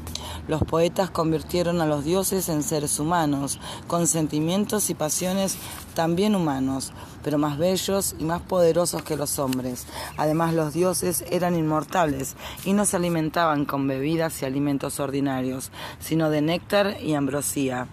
Los 0.47 0.63
poetas 0.63 1.09
convirtieron 1.09 1.81
a 1.81 1.85
los 1.85 2.05
dioses 2.05 2.47
en 2.49 2.63
seres 2.63 2.99
humanos, 2.99 3.59
con 3.87 4.07
sentimientos 4.07 4.89
y 4.89 4.93
pasiones 4.93 5.57
también 5.93 6.35
humanos, 6.35 6.93
pero 7.23 7.37
más 7.37 7.57
bellos 7.57 8.15
y 8.17 8.23
más 8.23 8.41
poderosos 8.41 9.03
que 9.03 9.17
los 9.17 9.39
hombres. 9.39 9.85
Además, 10.15 10.53
los 10.53 10.73
dioses 10.73 11.25
eran 11.29 11.55
inmortales 11.55 12.35
y 12.63 12.73
no 12.73 12.85
se 12.85 12.95
alimentaban 12.95 13.65
con 13.65 13.87
bebidas 13.87 14.41
y 14.41 14.45
alimentos 14.45 14.99
ordinarios, 14.99 15.71
sino 15.99 16.29
de 16.29 16.41
néctar 16.41 17.01
y 17.01 17.13
ambrosía. 17.15 17.87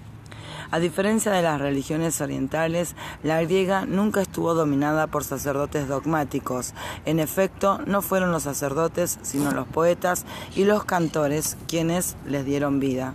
A 0.75 0.81
diferencia 0.81 1.31
de 1.31 1.41
las 1.41 1.61
religiones 1.61 2.21
orientales, 2.21 2.97
la 3.23 3.41
griega 3.41 3.87
nunca 3.87 4.21
estuvo 4.21 4.55
dominada 4.55 5.07
por 5.07 5.23
sacerdotes 5.23 5.87
dogmáticos. 5.87 6.75
En 7.05 7.21
efecto, 7.21 7.79
no 7.87 8.03
fueron 8.03 8.33
los 8.33 8.43
sacerdotes, 8.43 9.21
sino 9.23 9.53
los 9.53 9.69
poetas 9.69 10.27
y 10.57 10.65
los 10.65 10.85
cantores 10.85 11.57
quienes 11.69 12.17
les 12.27 12.45
dieron 12.45 12.81
vida. 12.81 13.15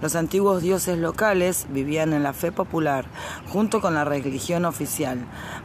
Los 0.00 0.16
antiguos 0.16 0.62
dioses 0.62 0.96
locales 0.96 1.66
vivían 1.68 2.14
en 2.14 2.22
la 2.22 2.32
fe 2.32 2.50
popular, 2.50 3.04
junto 3.52 3.82
con 3.82 3.92
la 3.92 4.06
religión 4.06 4.64
oficial. 4.64 5.18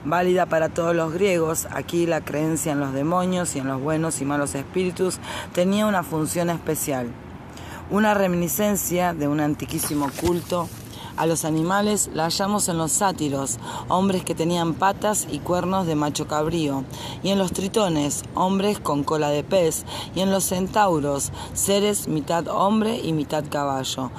Válida 0.03 0.47
para 0.47 0.67
todos 0.67 0.93
los 0.93 1.13
griegos, 1.13 1.65
aquí 1.71 2.07
la 2.07 2.19
creencia 2.19 2.73
en 2.73 2.81
los 2.81 2.91
demonios 2.91 3.55
y 3.55 3.59
en 3.59 3.69
los 3.69 3.79
buenos 3.79 4.19
y 4.19 4.25
malos 4.25 4.53
espíritus 4.53 5.17
tenía 5.53 5.85
una 5.85 6.03
función 6.03 6.49
especial. 6.49 7.07
Una 7.89 8.13
reminiscencia 8.13 9.13
de 9.13 9.29
un 9.29 9.39
antiquísimo 9.39 10.09
culto 10.19 10.67
a 11.17 11.25
los 11.25 11.45
animales 11.45 12.09
la 12.13 12.23
hallamos 12.23 12.69
en 12.69 12.77
los 12.77 12.91
sátiros, 12.91 13.57
hombres 13.87 14.23
que 14.23 14.35
tenían 14.35 14.73
patas 14.73 15.27
y 15.31 15.39
cuernos 15.39 15.87
de 15.87 15.95
macho 15.95 16.27
cabrío, 16.27 16.83
y 17.23 17.29
en 17.29 17.39
los 17.39 17.51
tritones, 17.51 18.23
hombres 18.35 18.79
con 18.79 19.03
cola 19.03 19.29
de 19.29 19.43
pez, 19.43 19.85
y 20.15 20.21
en 20.21 20.31
los 20.31 20.43
centauros, 20.43 21.31
seres 21.53 22.07
mitad 22.07 22.47
hombre 22.47 22.99
y 22.99 23.13
mitad 23.13 23.43
caballo 23.49 24.11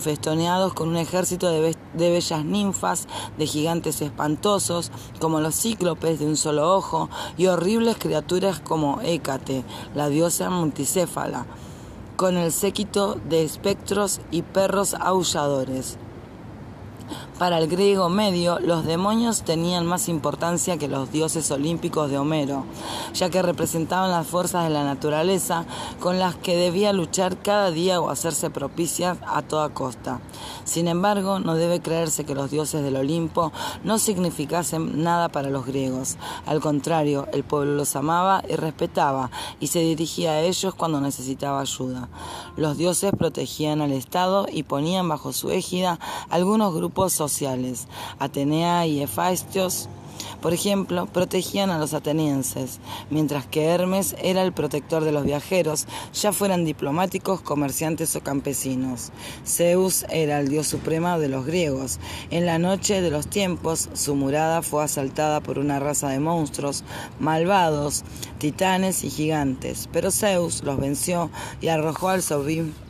festoneados 0.00 0.72
con 0.72 0.88
un 0.88 0.96
ejército 0.96 1.48
de, 1.50 1.76
de, 1.94 2.10
bellas 2.10 2.44
ninfas, 2.44 3.06
de 3.38 3.46
gigantes 3.46 4.00
espantosos, 4.00 4.90
como 5.20 5.40
los 5.40 5.54
cíclopes 5.54 6.18
de 6.18 6.26
un 6.26 6.36
solo 6.36 6.74
ojo, 6.74 7.08
y 7.36 7.46
horribles 7.46 7.96
criaturas 7.98 8.60
como 8.60 9.00
Hécate, 9.02 9.64
la 9.94 10.08
diosa 10.08 10.50
multicéfala, 10.50 11.46
con 12.16 12.36
el 12.36 12.52
séquito 12.52 13.14
de 13.28 13.44
espectros 13.44 14.20
y 14.30 14.42
perros 14.42 14.94
aulladores. 14.94 15.98
Para 17.40 17.56
el 17.56 17.68
griego 17.68 18.10
medio, 18.10 18.58
los 18.58 18.84
demonios 18.84 19.44
tenían 19.44 19.86
más 19.86 20.10
importancia 20.10 20.76
que 20.76 20.88
los 20.88 21.10
dioses 21.10 21.50
olímpicos 21.50 22.10
de 22.10 22.18
Homero, 22.18 22.66
ya 23.14 23.30
que 23.30 23.40
representaban 23.40 24.10
las 24.10 24.26
fuerzas 24.26 24.64
de 24.64 24.68
la 24.68 24.84
naturaleza 24.84 25.64
con 26.00 26.18
las 26.18 26.34
que 26.34 26.54
debía 26.54 26.92
luchar 26.92 27.38
cada 27.38 27.70
día 27.70 27.98
o 27.98 28.10
hacerse 28.10 28.50
propicias 28.50 29.16
a 29.26 29.40
toda 29.40 29.70
costa. 29.70 30.20
Sin 30.64 30.86
embargo, 30.86 31.38
no 31.38 31.54
debe 31.54 31.80
creerse 31.80 32.24
que 32.24 32.34
los 32.34 32.50
dioses 32.50 32.82
del 32.82 32.96
Olimpo 32.96 33.52
no 33.84 33.98
significasen 33.98 35.02
nada 35.02 35.30
para 35.30 35.48
los 35.48 35.64
griegos. 35.64 36.18
Al 36.44 36.60
contrario, 36.60 37.26
el 37.32 37.42
pueblo 37.42 37.74
los 37.74 37.96
amaba 37.96 38.42
y 38.50 38.56
respetaba 38.56 39.30
y 39.60 39.68
se 39.68 39.78
dirigía 39.78 40.32
a 40.32 40.40
ellos 40.42 40.74
cuando 40.74 41.00
necesitaba 41.00 41.62
ayuda. 41.62 42.10
Los 42.58 42.76
dioses 42.76 43.12
protegían 43.18 43.80
al 43.80 43.92
Estado 43.92 44.44
y 44.52 44.64
ponían 44.64 45.08
bajo 45.08 45.32
su 45.32 45.50
égida 45.50 45.98
algunos 46.28 46.74
grupos 46.74 47.14
sociales 47.14 47.29
Atenea 48.18 48.86
y 48.86 49.02
Hefastos 49.02 49.88
por 50.40 50.54
ejemplo, 50.54 51.06
protegían 51.06 51.70
a 51.70 51.78
los 51.78 51.94
atenienses, 51.94 52.80
mientras 53.10 53.46
que 53.46 53.64
Hermes 53.64 54.16
era 54.22 54.42
el 54.42 54.52
protector 54.52 55.04
de 55.04 55.12
los 55.12 55.24
viajeros, 55.24 55.86
ya 56.14 56.32
fueran 56.32 56.64
diplomáticos, 56.64 57.40
comerciantes 57.40 58.16
o 58.16 58.22
campesinos. 58.22 59.12
Zeus 59.46 60.04
era 60.10 60.40
el 60.40 60.48
dios 60.48 60.66
supremo 60.66 61.18
de 61.18 61.28
los 61.28 61.46
griegos. 61.46 61.98
En 62.30 62.46
la 62.46 62.58
noche 62.58 63.00
de 63.00 63.10
los 63.10 63.28
tiempos, 63.28 63.88
su 63.94 64.14
murada 64.14 64.62
fue 64.62 64.84
asaltada 64.84 65.40
por 65.40 65.58
una 65.58 65.78
raza 65.78 66.08
de 66.08 66.20
monstruos 66.20 66.84
malvados, 67.18 68.04
titanes 68.38 69.04
y 69.04 69.10
gigantes, 69.10 69.88
pero 69.92 70.10
Zeus 70.10 70.62
los 70.62 70.78
venció 70.78 71.30
y 71.60 71.68
arrojó 71.68 72.08
al, 72.08 72.22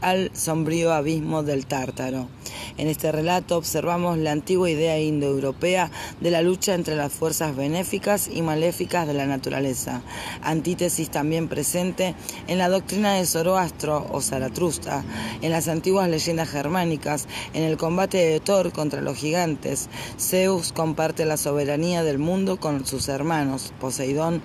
al 0.01 0.31
sombrío 0.35 0.93
abismo 0.93 1.43
del 1.43 1.67
Tártaro. 1.67 2.29
En 2.77 2.89
este 2.89 3.13
relato 3.13 3.57
observamos 3.57 4.19
la 4.19 4.33
antigua 4.33 4.71
idea 4.71 4.99
indoeuropea 4.99 5.91
de 6.21 6.31
la 6.31 6.43
lucha 6.43 6.75
entre 6.75 6.97
las 6.97 7.13
fuerzas 7.13 7.40
benéficas 7.49 8.29
y 8.29 8.43
maléficas 8.43 9.07
de 9.07 9.15
la 9.15 9.27
naturaleza, 9.27 10.03
antítesis 10.43 11.11
también 11.11 11.49
presente 11.49 12.15
en 12.47 12.59
la 12.59 12.69
doctrina 12.69 13.15
de 13.15 13.25
Zoroastro 13.25 14.07
o 14.13 14.21
Zaratrusta, 14.21 15.03
en 15.41 15.51
las 15.51 15.69
antiguas 15.69 16.09
leyendas 16.09 16.51
germánicas, 16.51 17.27
en 17.55 17.63
el 17.63 17.79
combate 17.79 18.19
de 18.19 18.41
Thor 18.41 18.73
contra 18.73 19.01
los 19.01 19.17
gigantes. 19.17 19.89
Zeus 20.19 20.73
comparte 20.73 21.25
la 21.25 21.39
soberanía 21.39 22.05
del 22.05 22.19
mundo 22.19 22.61
con 22.61 22.87
sus 22.87 23.09
hermanos, 23.09 23.73
Poseidón, 23.81 24.43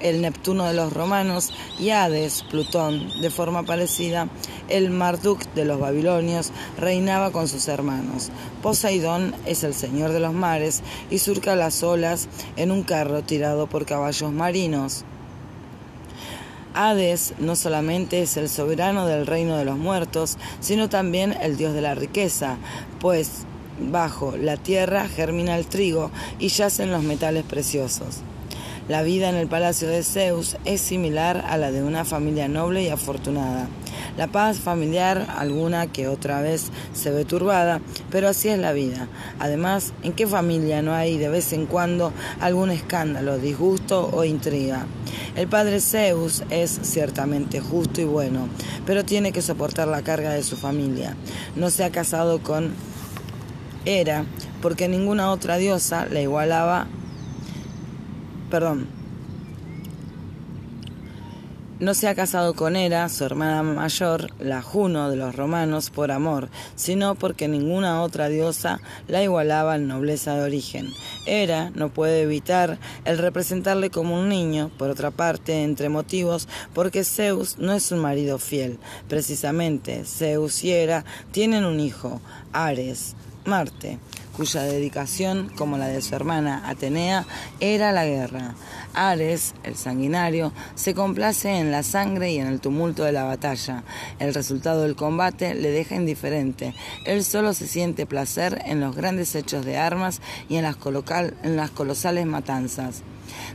el 0.00 0.20
Neptuno 0.22 0.64
de 0.64 0.74
los 0.74 0.92
romanos 0.92 1.52
y 1.78 1.90
Hades, 1.90 2.42
Plutón, 2.50 3.20
de 3.20 3.30
forma 3.30 3.62
parecida, 3.62 4.28
el 4.68 4.90
Marduk 4.90 5.42
de 5.54 5.64
los 5.64 5.78
babilonios 5.78 6.52
reinaba 6.78 7.30
con 7.32 7.48
sus 7.48 7.68
hermanos. 7.68 8.30
Poseidón 8.62 9.34
es 9.46 9.64
el 9.64 9.74
señor 9.74 10.12
de 10.12 10.20
los 10.20 10.32
mares 10.32 10.82
y 11.10 11.18
surca 11.18 11.56
las 11.56 11.82
olas 11.82 12.28
en 12.56 12.70
un 12.70 12.82
carro 12.82 13.22
tirado 13.22 13.66
por 13.66 13.86
caballos 13.86 14.32
marinos. 14.32 15.04
Hades 16.74 17.34
no 17.38 17.56
solamente 17.56 18.22
es 18.22 18.36
el 18.36 18.48
soberano 18.48 19.06
del 19.06 19.26
reino 19.26 19.56
de 19.56 19.64
los 19.64 19.76
muertos, 19.76 20.38
sino 20.60 20.88
también 20.88 21.36
el 21.40 21.56
dios 21.56 21.74
de 21.74 21.80
la 21.80 21.94
riqueza, 21.94 22.58
pues 23.00 23.44
bajo 23.80 24.36
la 24.36 24.56
tierra 24.56 25.08
germina 25.08 25.56
el 25.56 25.66
trigo 25.66 26.10
y 26.38 26.48
yacen 26.48 26.92
los 26.92 27.02
metales 27.02 27.44
preciosos. 27.44 28.22
La 28.90 29.04
vida 29.04 29.28
en 29.28 29.36
el 29.36 29.46
palacio 29.46 29.86
de 29.86 30.02
Zeus 30.02 30.56
es 30.64 30.80
similar 30.80 31.44
a 31.48 31.56
la 31.56 31.70
de 31.70 31.80
una 31.80 32.04
familia 32.04 32.48
noble 32.48 32.82
y 32.82 32.88
afortunada. 32.88 33.68
La 34.16 34.26
paz 34.26 34.58
familiar 34.58 35.28
alguna 35.38 35.86
que 35.86 36.08
otra 36.08 36.42
vez 36.42 36.72
se 36.92 37.12
ve 37.12 37.24
turbada, 37.24 37.80
pero 38.10 38.26
así 38.26 38.48
es 38.48 38.58
la 38.58 38.72
vida. 38.72 39.06
Además, 39.38 39.92
¿en 40.02 40.12
qué 40.12 40.26
familia 40.26 40.82
no 40.82 40.92
hay 40.92 41.18
de 41.18 41.28
vez 41.28 41.52
en 41.52 41.66
cuando 41.66 42.12
algún 42.40 42.72
escándalo, 42.72 43.38
disgusto 43.38 44.10
o 44.12 44.24
intriga? 44.24 44.86
El 45.36 45.46
padre 45.46 45.80
Zeus 45.80 46.42
es 46.50 46.80
ciertamente 46.82 47.60
justo 47.60 48.00
y 48.00 48.06
bueno, 48.06 48.48
pero 48.86 49.04
tiene 49.04 49.30
que 49.30 49.40
soportar 49.40 49.86
la 49.86 50.02
carga 50.02 50.32
de 50.32 50.42
su 50.42 50.56
familia. 50.56 51.14
No 51.54 51.70
se 51.70 51.84
ha 51.84 51.90
casado 51.90 52.42
con 52.42 52.72
Hera 53.84 54.24
porque 54.60 54.88
ninguna 54.88 55.30
otra 55.30 55.58
diosa 55.58 56.06
la 56.06 56.20
igualaba 56.20 56.88
perdón, 58.50 58.86
no 61.80 61.94
se 61.94 62.08
ha 62.08 62.14
casado 62.14 62.52
con 62.52 62.76
Hera, 62.76 63.08
su 63.08 63.24
hermana 63.24 63.62
mayor, 63.62 64.28
la 64.38 64.60
Juno 64.60 65.08
de 65.08 65.16
los 65.16 65.34
romanos, 65.34 65.88
por 65.88 66.10
amor, 66.10 66.50
sino 66.74 67.14
porque 67.14 67.48
ninguna 67.48 68.02
otra 68.02 68.28
diosa 68.28 68.80
la 69.08 69.22
igualaba 69.22 69.76
en 69.76 69.88
nobleza 69.88 70.34
de 70.34 70.42
origen. 70.42 70.90
Hera 71.24 71.70
no 71.74 71.88
puede 71.88 72.20
evitar 72.20 72.78
el 73.06 73.16
representarle 73.16 73.88
como 73.88 74.20
un 74.20 74.28
niño, 74.28 74.70
por 74.76 74.90
otra 74.90 75.10
parte, 75.10 75.62
entre 75.62 75.88
motivos, 75.88 76.48
porque 76.74 77.02
Zeus 77.02 77.56
no 77.56 77.72
es 77.72 77.90
un 77.92 78.00
marido 78.00 78.38
fiel. 78.38 78.78
Precisamente, 79.08 80.04
Zeus 80.04 80.62
y 80.64 80.72
Hera 80.72 81.06
tienen 81.32 81.64
un 81.64 81.80
hijo, 81.80 82.20
Ares, 82.52 83.14
Marte 83.46 83.98
cuya 84.40 84.62
dedicación, 84.62 85.50
como 85.54 85.76
la 85.76 85.88
de 85.88 86.00
su 86.00 86.14
hermana 86.14 86.62
Atenea, 86.64 87.26
era 87.60 87.92
la 87.92 88.06
guerra. 88.06 88.54
Ares, 88.94 89.52
el 89.64 89.76
sanguinario, 89.76 90.54
se 90.74 90.94
complace 90.94 91.58
en 91.58 91.70
la 91.70 91.82
sangre 91.82 92.32
y 92.32 92.38
en 92.38 92.46
el 92.46 92.58
tumulto 92.58 93.04
de 93.04 93.12
la 93.12 93.24
batalla. 93.24 93.84
El 94.18 94.32
resultado 94.32 94.84
del 94.84 94.96
combate 94.96 95.54
le 95.54 95.70
deja 95.70 95.94
indiferente. 95.94 96.74
Él 97.04 97.22
solo 97.22 97.52
se 97.52 97.66
siente 97.66 98.06
placer 98.06 98.62
en 98.64 98.80
los 98.80 98.96
grandes 98.96 99.34
hechos 99.34 99.66
de 99.66 99.76
armas 99.76 100.22
y 100.48 100.56
en 100.56 100.62
las, 100.62 100.78
en 101.42 101.56
las 101.58 101.70
colosales 101.70 102.24
matanzas 102.24 103.02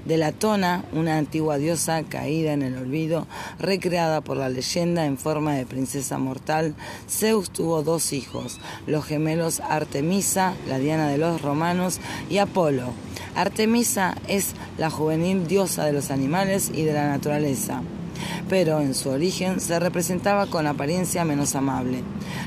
de 0.05 0.17
Latona, 0.17 0.84
una 0.94 1.17
antigua 1.17 1.58
diosa 1.58 2.03
caída 2.03 2.53
en 2.53 2.62
el 2.62 2.77
olvido, 2.77 3.27
recreada 3.60 4.22
por 4.22 4.38
la 4.38 4.50
leyenda 4.50 5.05
en 5.05 5.17
forma 5.17 5.53
de 5.55 5.65
princesa 5.65 6.17
mortal, 6.17 6.75
Zeus 7.10 7.50
tuvo 7.50 7.84
dos 7.84 8.13
hijos, 8.13 8.60
los 8.88 9.05
gemelos 9.05 9.60
Artemisa, 9.60 10.53
la 10.67 10.79
diana 10.79 11.08
de 11.08 11.17
los 11.17 11.41
romanos, 11.41 12.00
y 12.29 12.38
Apolo. 12.38 12.94
Artemisa 13.36 14.15
es 14.27 14.53
la 14.77 14.89
juvenil 14.89 15.48
diosa 15.48 15.86
de 15.86 15.94
los 15.94 16.12
animales 16.12 16.72
y 16.74 16.84
de 16.84 16.94
la 16.94 17.08
naturaleza 17.08 17.82
pero 18.50 18.79
en 18.79 18.94
su 18.94 19.10
origen 19.10 19.60
se 19.60 19.79
representaba 19.79 20.48
con 20.48 20.67
apariencia 20.67 21.25
menos 21.25 21.55
amable. 21.55 22.01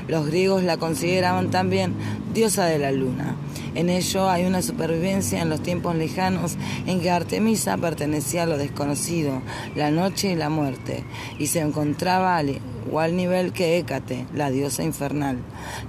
Los 0.07 0.27
griegos 0.27 0.63
la 0.63 0.77
consideraban 0.77 1.51
también 1.51 1.93
diosa 2.33 2.65
de 2.65 2.79
la 2.79 2.91
luna. 2.91 3.35
En 3.75 3.89
ello 3.89 4.29
hay 4.29 4.45
una 4.45 4.61
supervivencia 4.61 5.41
en 5.41 5.49
los 5.49 5.61
tiempos 5.61 5.95
lejanos 5.95 6.57
en 6.87 7.01
que 7.01 7.11
Artemisa 7.11 7.77
pertenecía 7.77 8.43
a 8.43 8.45
lo 8.47 8.57
desconocido, 8.57 9.41
la 9.75 9.91
noche 9.91 10.31
y 10.31 10.35
la 10.35 10.49
muerte, 10.49 11.03
y 11.37 11.47
se 11.47 11.59
encontraba 11.59 12.37
al 12.37 12.59
igual 12.87 13.15
nivel 13.15 13.53
que 13.53 13.77
Hécate, 13.77 14.25
la 14.33 14.49
diosa 14.49 14.83
infernal. 14.83 15.37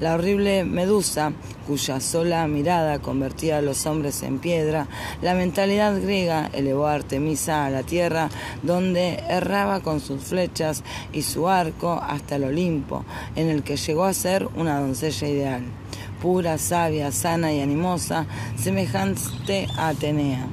La 0.00 0.14
horrible 0.14 0.64
Medusa, 0.64 1.32
cuya 1.66 2.00
sola 2.00 2.46
mirada 2.46 2.99
convertía 2.99 3.58
a 3.58 3.62
los 3.62 3.87
hombres 3.87 4.22
en 4.22 4.38
piedra, 4.38 4.87
la 5.22 5.34
mentalidad 5.34 5.99
griega 6.00 6.50
elevó 6.52 6.87
a 6.87 6.94
Artemisa 6.94 7.64
a 7.64 7.70
la 7.70 7.83
tierra, 7.83 8.28
donde 8.62 9.22
erraba 9.31 9.81
con 9.81 10.00
sus 10.00 10.22
flechas 10.22 10.85
y 11.12 11.22
su 11.22 11.48
arco 11.48 12.00
hasta 12.07 12.37
el 12.37 12.44
Olimpo, 12.44 13.05
en 13.37 13.48
el 13.48 13.62
que 13.62 13.76
llegó 13.76 14.05
a 14.05 14.12
ser 14.12 14.46
una 14.57 14.78
doncella 14.81 15.28
ideal 15.28 15.80
pura, 16.20 16.59
sabia, 16.59 17.11
sana 17.12 17.52
y 17.52 17.61
animosa, 17.61 18.26
semejante 18.56 19.66
a 19.76 19.88
Atenea. 19.88 20.46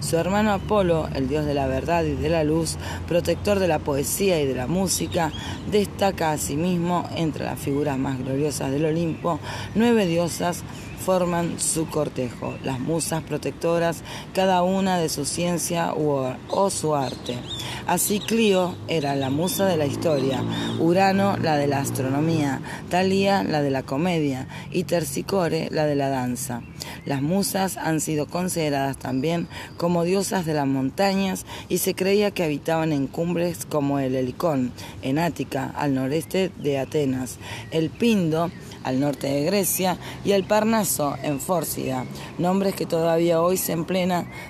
Su 0.00 0.16
hermano 0.16 0.52
Apolo, 0.52 1.08
el 1.14 1.28
dios 1.28 1.44
de 1.44 1.54
la 1.54 1.66
verdad 1.66 2.04
y 2.04 2.14
de 2.14 2.28
la 2.30 2.42
luz, 2.42 2.76
protector 3.06 3.58
de 3.58 3.68
la 3.68 3.78
poesía 3.78 4.40
y 4.40 4.46
de 4.46 4.54
la 4.54 4.66
música, 4.66 5.30
destaca 5.70 6.32
asimismo 6.32 7.08
entre 7.14 7.44
las 7.44 7.58
figuras 7.58 7.98
más 7.98 8.18
gloriosas 8.18 8.70
del 8.70 8.86
Olimpo 8.86 9.38
nueve 9.74 10.06
diosas 10.06 10.64
forman 11.04 11.58
su 11.58 11.88
cortejo, 11.88 12.54
las 12.62 12.78
musas 12.78 13.22
protectoras, 13.22 14.02
cada 14.34 14.62
una 14.62 14.98
de 14.98 15.08
su 15.08 15.24
ciencia 15.24 15.94
o 15.94 16.70
su 16.70 16.94
arte. 16.94 17.38
Así 17.86 18.20
Clio 18.20 18.76
era 18.86 19.16
la 19.16 19.30
musa 19.30 19.66
de 19.66 19.76
la 19.76 19.86
historia, 19.86 20.42
Urano 20.78 21.36
la 21.38 21.56
de 21.56 21.66
la 21.66 21.80
astronomía, 21.80 22.60
Talía 22.88 23.42
la 23.42 23.62
de 23.62 23.70
la 23.70 23.82
comedia 23.82 24.46
y 24.70 24.84
Tercicore 24.84 25.68
la 25.72 25.86
de 25.86 25.96
la 25.96 26.08
danza. 26.08 26.62
Las 27.04 27.22
musas 27.22 27.76
han 27.76 28.00
sido 28.00 28.26
consideradas 28.26 28.96
también 28.96 29.48
como 29.76 30.04
diosas 30.04 30.46
de 30.46 30.54
las 30.54 30.66
montañas 30.66 31.46
y 31.68 31.78
se 31.78 31.94
creía 31.94 32.30
que 32.30 32.44
habitaban 32.44 32.92
en 32.92 33.06
cumbres 33.06 33.64
como 33.66 33.98
el 33.98 34.14
Helicón, 34.14 34.72
en 35.02 35.18
Ática, 35.18 35.72
al 35.76 35.94
noreste 35.94 36.50
de 36.62 36.78
Atenas, 36.78 37.38
el 37.70 37.90
Pindo, 37.90 38.50
al 38.84 39.00
norte 39.00 39.26
de 39.26 39.44
Grecia, 39.44 39.98
y 40.24 40.32
el 40.32 40.44
Parnaso 40.44 41.16
en 41.22 41.40
Fórcida, 41.40 42.04
nombres 42.38 42.74
que 42.74 42.86
todavía 42.86 43.42
hoy 43.42 43.56
se, 43.56 43.76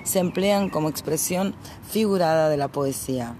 se 0.03 0.19
emplean 0.19 0.69
como 0.69 0.89
expresión 0.89 1.53
figurada 1.89 2.49
de 2.49 2.57
la 2.57 2.67
poesía. 2.69 3.35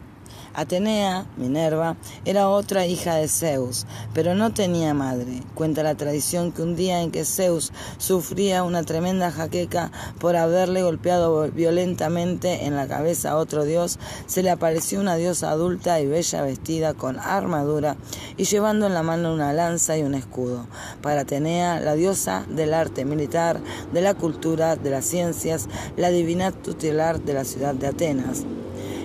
Atenea, 0.53 1.25
Minerva, 1.37 1.95
era 2.25 2.49
otra 2.49 2.85
hija 2.85 3.15
de 3.15 3.29
Zeus, 3.29 3.85
pero 4.13 4.35
no 4.35 4.53
tenía 4.53 4.93
madre. 4.93 5.41
Cuenta 5.55 5.81
la 5.81 5.95
tradición 5.95 6.51
que 6.51 6.61
un 6.61 6.75
día 6.75 7.01
en 7.01 7.11
que 7.11 7.23
Zeus 7.23 7.71
sufría 7.97 8.63
una 8.63 8.83
tremenda 8.83 9.31
jaqueca 9.31 9.91
por 10.19 10.35
haberle 10.35 10.83
golpeado 10.83 11.49
violentamente 11.51 12.65
en 12.65 12.75
la 12.75 12.87
cabeza 12.87 13.31
a 13.31 13.37
otro 13.37 13.63
dios, 13.63 13.97
se 14.25 14.43
le 14.43 14.49
apareció 14.49 14.99
una 14.99 15.15
diosa 15.15 15.51
adulta 15.51 16.01
y 16.01 16.07
bella 16.07 16.41
vestida 16.41 16.93
con 16.93 17.17
armadura 17.17 17.95
y 18.35 18.43
llevando 18.43 18.87
en 18.87 18.93
la 18.93 19.03
mano 19.03 19.33
una 19.33 19.53
lanza 19.53 19.97
y 19.97 20.03
un 20.03 20.15
escudo. 20.15 20.65
Para 21.01 21.21
Atenea, 21.21 21.79
la 21.79 21.95
diosa 21.95 22.45
del 22.49 22.73
arte 22.73 23.05
militar, 23.05 23.61
de 23.93 24.01
la 24.01 24.15
cultura, 24.15 24.75
de 24.75 24.89
las 24.89 25.05
ciencias, 25.05 25.69
la 25.95 26.09
divinidad 26.09 26.53
tutelar 26.53 27.21
de 27.21 27.33
la 27.33 27.45
ciudad 27.45 27.73
de 27.73 27.87
Atenas 27.87 28.43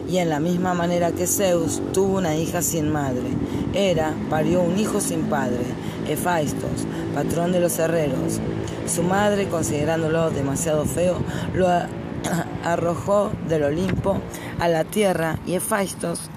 y 0.08 0.18
en 0.18 0.28
la 0.28 0.40
misma 0.40 0.74
manera 0.74 1.12
que 1.12 1.26
Zeus 1.26 1.80
tuvo 1.92 2.18
una 2.18 2.36
hija 2.36 2.62
sin 2.62 2.90
madre. 2.90 3.24
Hera 3.74 4.14
parió 4.30 4.62
un 4.62 4.78
hijo 4.78 5.00
sin 5.00 5.24
padre, 5.24 5.64
Hefaistos, 6.08 6.86
patrón 7.14 7.52
de 7.52 7.60
los 7.60 7.78
herreros. 7.78 8.40
Su 8.86 9.02
madre, 9.02 9.48
considerándolo 9.48 10.30
demasiado 10.30 10.84
feo, 10.84 11.16
lo 11.54 11.68
arrojó 12.64 13.30
del 13.48 13.64
Olimpo 13.64 14.18
a 14.58 14.68
la 14.68 14.84
tierra 14.84 15.38
y 15.46 15.54
Hefaistos 15.54 16.30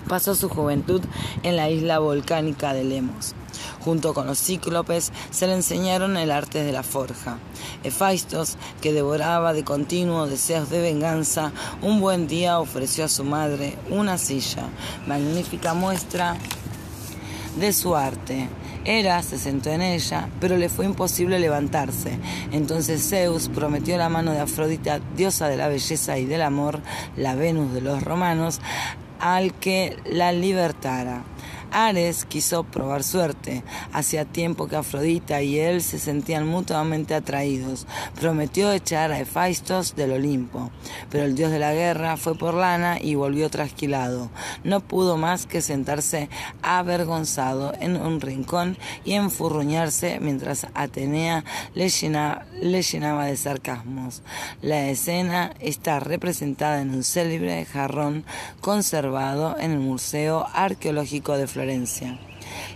pasó 0.00 0.34
su 0.34 0.48
juventud 0.48 1.02
en 1.42 1.56
la 1.56 1.70
isla 1.70 1.98
volcánica 1.98 2.72
de 2.72 2.84
Lemos. 2.84 3.34
Junto 3.80 4.14
con 4.14 4.26
los 4.26 4.38
cíclopes 4.38 5.12
se 5.30 5.46
le 5.46 5.54
enseñaron 5.54 6.16
el 6.16 6.30
arte 6.30 6.62
de 6.62 6.72
la 6.72 6.82
forja. 6.82 7.38
Hefaistos, 7.84 8.56
que 8.80 8.92
devoraba 8.92 9.52
de 9.52 9.64
continuo 9.64 10.26
deseos 10.26 10.70
de 10.70 10.80
venganza, 10.80 11.52
un 11.82 12.00
buen 12.00 12.28
día 12.28 12.58
ofreció 12.58 13.04
a 13.04 13.08
su 13.08 13.24
madre 13.24 13.76
una 13.90 14.18
silla, 14.18 14.68
magnífica 15.06 15.74
muestra 15.74 16.36
de 17.58 17.72
su 17.72 17.96
arte. 17.96 18.48
Hera 18.84 19.22
se 19.22 19.38
sentó 19.38 19.70
en 19.70 19.82
ella, 19.82 20.28
pero 20.40 20.56
le 20.56 20.68
fue 20.68 20.86
imposible 20.86 21.38
levantarse. 21.38 22.18
Entonces 22.52 23.06
Zeus 23.06 23.48
prometió 23.48 23.98
la 23.98 24.08
mano 24.08 24.32
de 24.32 24.40
Afrodita, 24.40 25.00
diosa 25.16 25.48
de 25.48 25.56
la 25.56 25.68
belleza 25.68 26.18
y 26.18 26.24
del 26.24 26.42
amor, 26.42 26.80
la 27.16 27.34
Venus 27.34 27.74
de 27.74 27.80
los 27.80 28.02
romanos, 28.02 28.60
al 29.20 29.54
que 29.54 29.96
la 30.04 30.32
libertara. 30.32 31.22
Ares 31.70 32.24
quiso 32.24 32.64
probar 32.64 33.02
suerte. 33.02 33.62
Hacía 33.92 34.24
tiempo 34.24 34.68
que 34.68 34.76
Afrodita 34.76 35.42
y 35.42 35.58
él 35.58 35.82
se 35.82 35.98
sentían 35.98 36.46
mutuamente 36.46 37.14
atraídos. 37.14 37.86
Prometió 38.18 38.72
echar 38.72 39.12
a 39.12 39.18
Hefaistos 39.18 39.96
del 39.96 40.12
Olimpo, 40.12 40.70
pero 41.10 41.24
el 41.24 41.34
dios 41.34 41.50
de 41.50 41.58
la 41.58 41.72
guerra 41.72 42.16
fue 42.16 42.36
por 42.36 42.54
lana 42.54 42.98
y 43.00 43.14
volvió 43.14 43.50
trasquilado. 43.50 44.30
No 44.64 44.80
pudo 44.80 45.16
más 45.16 45.46
que 45.46 45.60
sentarse 45.60 46.28
avergonzado 46.62 47.72
en 47.80 47.96
un 47.96 48.20
rincón 48.20 48.76
y 49.04 49.14
enfurruñarse 49.14 50.18
mientras 50.20 50.66
Atenea 50.74 51.44
le, 51.74 51.88
le 52.60 52.82
llenaba 52.82 53.26
de 53.26 53.36
sarcasmos. 53.36 54.22
La 54.62 54.88
escena 54.88 55.52
está 55.60 56.00
representada 56.00 56.80
en 56.80 56.90
un 56.90 57.04
célebre 57.04 57.64
jarrón 57.64 58.24
conservado 58.60 59.56
en 59.58 59.72
el 59.72 59.80
Museo 59.80 60.46
Arqueológico 60.52 61.36
de 61.36 61.46
Florencia. 61.58 62.16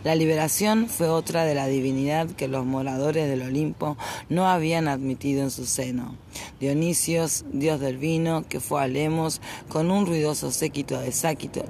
La 0.02 0.16
liberación 0.16 0.88
fue 0.88 1.08
otra 1.08 1.44
de 1.44 1.54
la 1.54 1.68
divinidad 1.68 2.28
que 2.28 2.48
los 2.48 2.66
moradores 2.66 3.28
del 3.28 3.42
Olimpo 3.42 3.96
no 4.28 4.48
habían 4.48 4.88
admitido 4.88 5.44
en 5.44 5.52
su 5.52 5.66
seno. 5.66 6.16
Dionisios, 6.58 7.44
dios 7.52 7.78
del 7.78 7.98
vino, 7.98 8.44
que 8.48 8.58
fue 8.58 8.82
a 8.82 8.88
Lemos 8.88 9.40
con 9.68 9.92
un 9.92 10.06
ruidoso 10.06 10.50
séquito 10.50 10.98
de, 10.98 11.12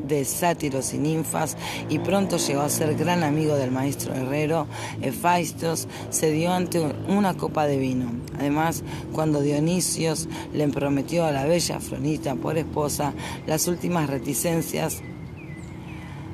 de 0.07 0.25
sátiros 0.25 0.95
y 0.95 0.99
ninfas 0.99 1.59
y 1.91 1.99
pronto 1.99 2.39
llegó 2.39 2.63
a 2.63 2.71
ser 2.71 2.95
gran 2.95 3.23
amigo 3.23 3.57
del 3.57 3.71
maestro 3.71 4.15
herrero, 4.15 4.67
Hefaistos, 5.03 5.89
se 6.09 6.31
dio 6.31 6.51
ante 6.51 6.81
una 7.09 7.35
copa 7.35 7.67
de 7.67 7.77
vino. 7.77 8.11
Además, 8.39 8.83
cuando 9.13 9.43
Dionisios 9.43 10.29
le 10.55 10.67
prometió 10.69 11.27
a 11.27 11.33
la 11.33 11.45
bella 11.45 11.77
Afronita 11.77 12.37
por 12.37 12.57
esposa, 12.57 13.13
las 13.47 13.69
últimas 13.69 14.09
reticencias 14.09 15.03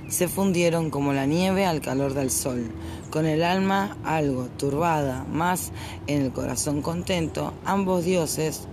se 0.09 0.29
fundieron 0.29 0.91
como 0.91 1.13
la 1.13 1.27
nieve 1.27 1.67
al 1.67 1.81
calor 1.81 2.15
del 2.15 2.31
sol. 2.31 2.71
Con 3.11 3.27
el 3.27 3.43
alma 3.43 3.97
algo 4.05 4.49
turbada, 4.59 5.25
más 5.31 5.73
en 6.07 6.23
el 6.23 6.33
corazón 6.33 6.83
contento, 6.83 7.55
ambos 7.65 8.05
dioses, 8.05 8.67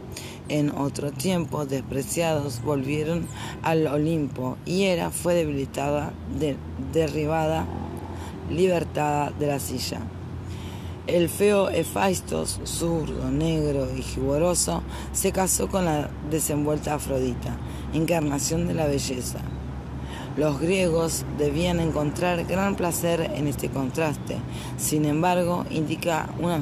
en 0.47 0.71
otro 0.71 1.11
tiempo 1.11 1.65
despreciados, 1.65 2.61
volvieron 2.63 3.27
al 3.63 3.87
Olimpo 3.87 4.57
y 4.65 4.83
Hera 4.83 5.09
fue 5.09 5.33
debilitada, 5.33 6.13
derribada, 6.93 7.65
libertada 8.49 9.31
de 9.31 9.47
la 9.47 9.59
silla. 9.59 10.01
El 11.07 11.29
feo 11.29 11.69
Hefaistos, 11.69 12.59
zurdo, 12.63 13.29
negro 13.29 13.87
y 13.95 14.01
giboroso, 14.01 14.81
se 15.13 15.31
casó 15.31 15.67
con 15.67 15.85
la 15.85 16.09
desenvuelta 16.31 16.95
Afrodita, 16.95 17.57
encarnación 17.93 18.67
de 18.67 18.73
la 18.73 18.87
belleza. 18.87 19.39
Los 20.37 20.59
griegos 20.59 21.23
debían 21.37 21.79
encontrar 21.79 22.45
gran 22.45 22.75
placer 22.75 23.31
en 23.35 23.47
este 23.47 23.69
contraste. 23.69 24.35
Sin 24.77 25.05
embargo, 25.05 25.65
indica 25.69 26.27
una 26.41 26.59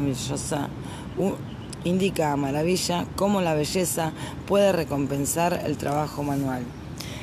indica 1.83 2.31
a 2.31 2.37
maravilla 2.37 3.07
cómo 3.15 3.41
la 3.41 3.55
belleza 3.55 4.11
puede 4.45 4.73
recompensar 4.73 5.63
el 5.65 5.77
trabajo 5.77 6.21
manual. 6.21 6.61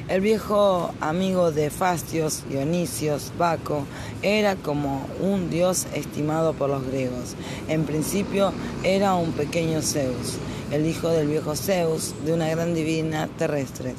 El 0.09 0.23
viejo 0.23 0.93
amigo 1.01 1.53
de 1.53 1.71
Fastios, 1.71 2.43
Dionisios, 2.49 3.31
Baco, 3.39 3.85
era 4.23 4.57
como 4.57 5.07
un 5.21 5.51
dios 5.51 5.87
estimado 5.95 6.53
por 6.55 6.69
los 6.69 6.85
griegos. 6.85 7.37
En 7.69 7.85
principio 7.85 8.53
era 8.83 9.15
un 9.15 9.31
pequeño 9.31 9.83
Zeus, 9.83 10.37
el 10.73 10.85
hijo 10.85 11.11
del 11.11 11.29
viejo 11.29 11.55
Zeus 11.55 12.13
de 12.25 12.33
una 12.33 12.49
gran 12.49 12.75
divina 12.75 13.29
terrestre 13.39 13.95